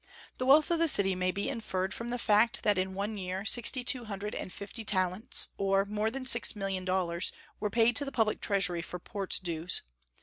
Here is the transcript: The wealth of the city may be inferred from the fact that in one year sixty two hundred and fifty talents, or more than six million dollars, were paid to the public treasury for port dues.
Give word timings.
The 0.39 0.47
wealth 0.47 0.71
of 0.71 0.79
the 0.79 0.87
city 0.87 1.13
may 1.13 1.29
be 1.29 1.47
inferred 1.47 1.93
from 1.93 2.09
the 2.09 2.17
fact 2.17 2.63
that 2.63 2.79
in 2.79 2.95
one 2.95 3.19
year 3.19 3.45
sixty 3.45 3.83
two 3.83 4.05
hundred 4.05 4.33
and 4.33 4.51
fifty 4.51 4.83
talents, 4.83 5.49
or 5.59 5.85
more 5.85 6.09
than 6.09 6.25
six 6.25 6.55
million 6.55 6.83
dollars, 6.85 7.31
were 7.59 7.69
paid 7.69 7.95
to 7.97 8.05
the 8.05 8.11
public 8.11 8.41
treasury 8.41 8.81
for 8.81 8.97
port 8.97 9.39
dues. 9.43 9.83